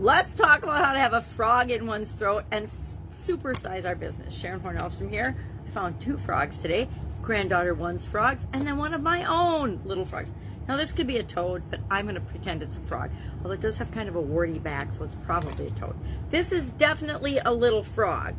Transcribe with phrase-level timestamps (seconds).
[0.00, 2.70] Let's talk about how to have a frog in one's throat and
[3.12, 4.32] supersize our business.
[4.32, 5.36] Sharon Hornellstrom here.
[5.66, 6.88] I found two frogs today.
[7.20, 10.32] Granddaughter one's frogs, and then one of my own little frogs.
[10.68, 13.10] Now this could be a toad, but I'm going to pretend it's a frog.
[13.38, 15.96] Although it does have kind of a warty back, so it's probably a toad.
[16.30, 18.36] This is definitely a little frog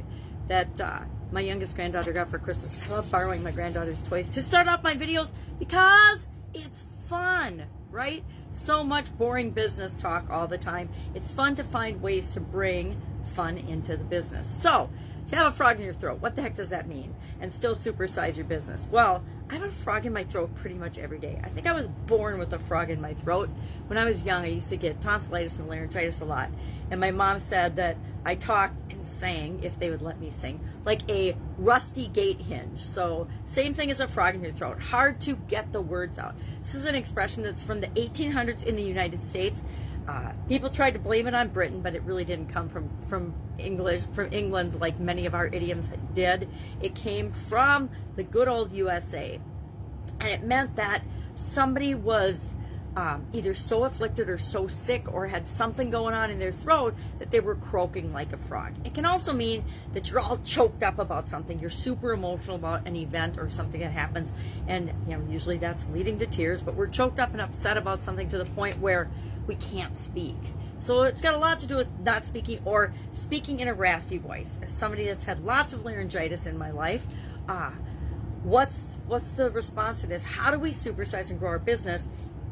[0.47, 1.01] that uh,
[1.33, 2.87] my youngest granddaughter got for Christmas.
[2.87, 8.23] I love borrowing my granddaughter's toys to start off my videos because it's fun, right?
[8.53, 10.89] So much boring business talk all the time.
[11.13, 13.00] It's fun to find ways to bring
[13.33, 14.47] fun into the business.
[14.47, 14.89] So,
[15.29, 17.14] to have a frog in your throat, what the heck does that mean?
[17.39, 18.87] And still supersize your business?
[18.91, 21.39] Well, I have a frog in my throat pretty much every day.
[21.43, 23.50] I think I was born with a frog in my throat.
[23.87, 26.50] When I was young, I used to get tonsillitis and laryngitis a lot.
[26.89, 27.95] And my mom said that
[28.25, 32.80] I talk and sang, if they would let me sing, like a rusty gate hinge.
[32.80, 34.81] So, same thing as a frog in your throat.
[34.81, 36.36] Hard to get the words out.
[36.61, 39.64] This is an expression that's from the 1800s in the United States.
[40.08, 43.33] Uh, people tried to blame it on Britain, but it really didn't come from from
[43.59, 46.50] English from England like many of our idioms did.
[46.81, 49.40] It came from the good old USA,
[50.20, 51.03] and it meant that
[51.36, 52.56] somebody was
[52.95, 56.96] um, either so afflicted or so sick or had something going on in their throat
[57.20, 58.73] that they were croaking like a frog.
[58.84, 61.59] It can also mean that you're all choked up about something.
[61.59, 64.34] You're super emotional about an event or something that happens,
[64.68, 66.62] and you know usually that's leading to tears.
[66.62, 69.09] But we're choked up and upset about something to the point where
[69.48, 70.38] we can't speak.
[70.80, 74.18] So it's got a lot to do with not speaking or speaking in a raspy
[74.18, 74.59] voice.
[74.64, 77.06] As somebody that's had lots of laryngitis in my life,
[77.50, 77.72] uh,
[78.44, 80.24] what's what's the response to this?
[80.24, 82.08] How do we supersize and grow our business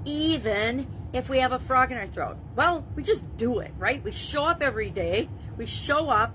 [0.08, 2.38] even if we have a frog in our throat?
[2.56, 4.02] Well, we just do it, right?
[4.04, 5.30] We show up every day.
[5.58, 6.34] We show up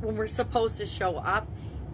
[0.00, 1.46] when we're supposed to show up,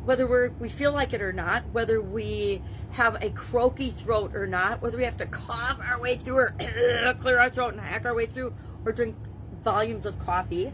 [0.04, 4.46] whether we're, we feel like it or not, whether we have a croaky throat or
[4.46, 6.54] not, whether we have to cough our way through or
[7.20, 8.54] clear our throat and hack our way through
[8.84, 9.16] or drink
[9.64, 10.72] volumes of coffee,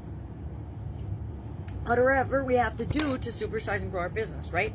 [1.86, 4.74] whatever we have to do to supersize and grow our business, right?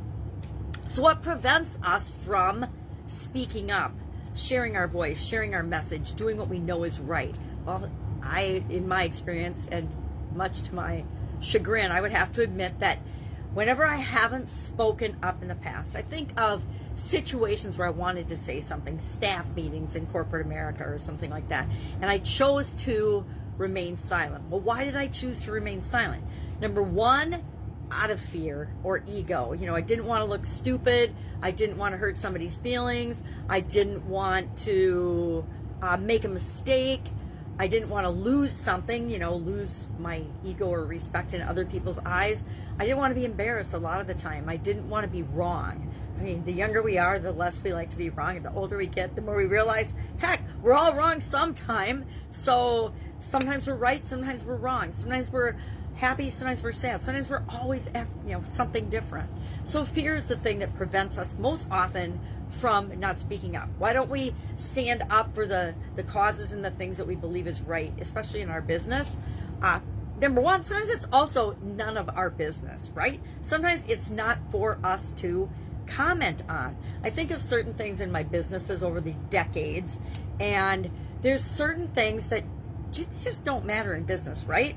[0.87, 2.65] So, what prevents us from
[3.05, 3.93] speaking up?
[4.37, 7.35] Sharing our voice, sharing our message, doing what we know is right.
[7.65, 9.89] Well, I, in my experience, and
[10.35, 11.03] much to my
[11.41, 12.99] chagrin, I would have to admit that
[13.53, 18.29] whenever I haven't spoken up in the past, I think of situations where I wanted
[18.29, 21.67] to say something, staff meetings in corporate America or something like that,
[22.01, 23.25] and I chose to
[23.57, 24.49] remain silent.
[24.49, 26.23] Well, why did I choose to remain silent?
[26.61, 27.43] Number one,
[27.91, 29.53] out of fear or ego.
[29.53, 31.13] You know, I didn't want to look stupid.
[31.41, 33.21] I didn't want to hurt somebody's feelings.
[33.49, 35.45] I didn't want to
[35.81, 37.03] uh, make a mistake.
[37.59, 41.65] I didn't want to lose something, you know, lose my ego or respect in other
[41.65, 42.43] people's eyes.
[42.77, 44.47] I didn't want to be embarrassed a lot of the time.
[44.47, 45.91] I didn't want to be wrong.
[46.17, 48.37] I mean, the younger we are, the less we like to be wrong.
[48.37, 52.05] And the older we get, the more we realize, heck, we're all wrong sometime.
[52.29, 54.91] So sometimes we're right, sometimes we're wrong.
[54.93, 55.55] Sometimes we're
[55.97, 57.89] happy, sometimes we're sad, sometimes we're always,
[58.25, 59.29] you know, something different.
[59.63, 62.19] So fear is the thing that prevents us most often
[62.59, 63.67] from not speaking up.
[63.77, 67.47] Why don't we stand up for the the causes and the things that we believe
[67.47, 69.17] is right, especially in our business?
[69.61, 69.79] Uh,
[70.21, 73.19] number one, sometimes it's also none of our business, right?
[73.41, 75.49] Sometimes it's not for us to
[75.87, 76.77] comment on.
[77.03, 79.99] I think of certain things in my businesses over the decades,
[80.39, 80.91] and
[81.21, 82.43] there's certain things that
[82.91, 84.75] just don't matter in business, right?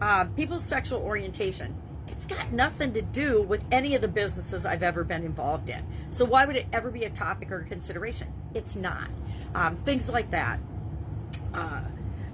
[0.00, 1.74] Uh, people's sexual orientation.
[2.08, 5.84] It's got nothing to do with any of the businesses I've ever been involved in.
[6.10, 8.32] So why would it ever be a topic or consideration?
[8.54, 9.08] It's not.
[9.54, 10.60] Um, things like that.
[11.52, 11.82] Uh,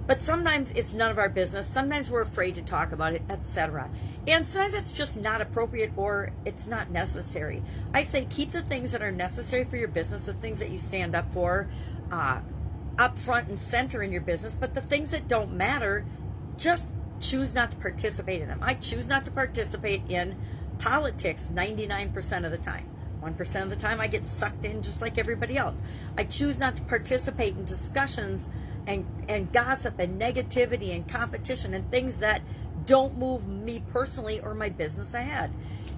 [0.07, 1.67] but sometimes it's none of our business.
[1.67, 3.89] Sometimes we're afraid to talk about it, etc.
[4.27, 7.63] And sometimes it's just not appropriate or it's not necessary.
[7.93, 10.79] I say keep the things that are necessary for your business, the things that you
[10.79, 11.69] stand up for,
[12.11, 12.41] uh,
[12.97, 14.53] up front and center in your business.
[14.53, 16.05] But the things that don't matter,
[16.57, 16.89] just
[17.21, 18.59] choose not to participate in them.
[18.61, 20.35] I choose not to participate in
[20.79, 22.89] politics 99% of the time.
[23.21, 25.79] 1% of the time I get sucked in just like everybody else.
[26.17, 28.49] I choose not to participate in discussions
[28.87, 32.41] and, and gossip and negativity and competition and things that
[32.85, 35.53] don't move me personally or my business ahead.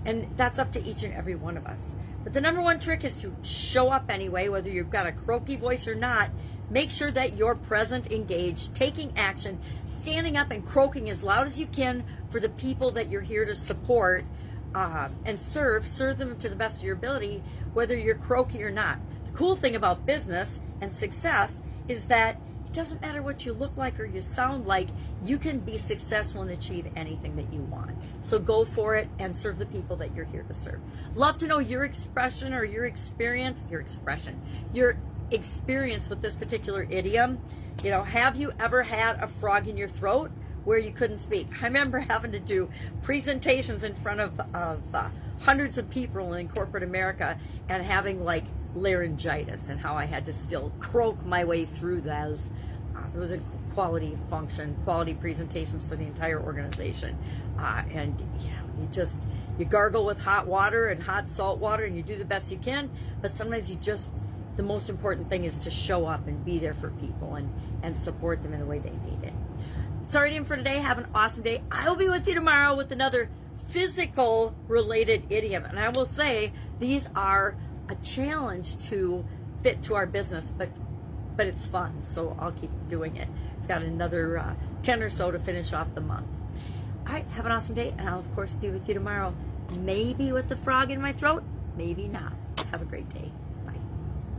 [0.05, 1.95] And that's up to each and every one of us.
[2.23, 5.55] But the number one trick is to show up anyway, whether you've got a croaky
[5.55, 6.29] voice or not.
[6.69, 11.57] Make sure that you're present, engaged, taking action, standing up and croaking as loud as
[11.57, 14.23] you can for the people that you're here to support
[14.75, 15.87] uh, and serve.
[15.87, 17.43] Serve them to the best of your ability,
[17.73, 18.99] whether you're croaky or not.
[19.25, 23.77] The cool thing about business and success is that it doesn't matter what you look
[23.77, 24.87] like or you sound like,
[25.21, 27.91] you can be successful and achieve anything that you want.
[28.21, 30.79] So go for it and serve the people that you're here to serve.
[31.13, 34.41] Love to know your expression or your experience, your expression,
[34.73, 34.97] your
[35.31, 37.39] experience with this particular idiom.
[37.83, 40.31] You know, have you ever had a frog in your throat?
[40.63, 41.47] where you couldn't speak.
[41.61, 42.69] I remember having to do
[43.01, 45.09] presentations in front of, of uh,
[45.41, 47.37] hundreds of people in corporate America
[47.69, 52.49] and having like laryngitis and how I had to still croak my way through those.
[52.95, 53.39] Uh, it was a
[53.73, 57.17] quality function, quality presentations for the entire organization.
[57.57, 59.19] Uh, and you know, you just
[59.57, 62.57] you gargle with hot water and hot salt water and you do the best you
[62.57, 62.89] can,
[63.21, 64.11] but sometimes you just
[64.55, 67.51] the most important thing is to show up and be there for people and
[67.81, 69.33] and support them in the way they need it.
[70.07, 70.77] Sorry in for today.
[70.77, 71.63] Have an awesome day.
[71.71, 73.29] I will be with you tomorrow with another
[73.67, 75.65] physical related idiom.
[75.65, 77.57] And I will say these are
[77.89, 79.25] a challenge to
[79.61, 80.69] fit to our business, but
[81.35, 83.27] but it's fun, so I'll keep doing it.
[83.59, 84.53] I've got another uh,
[84.83, 86.27] 10 or so to finish off the month.
[87.07, 89.35] All right, have an awesome day, and I'll, of course, be with you tomorrow.
[89.79, 91.43] Maybe with the frog in my throat,
[91.75, 92.33] maybe not.
[92.71, 93.31] Have a great day.